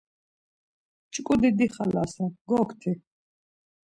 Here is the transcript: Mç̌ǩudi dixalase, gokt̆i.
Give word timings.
Mç̌ǩudi 1.07 1.49
dixalase, 1.57 2.25
gokt̆i. 2.49 2.91